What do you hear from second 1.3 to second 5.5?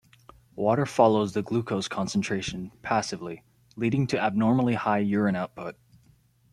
the glucose concentration passively, leading to abnormally high urine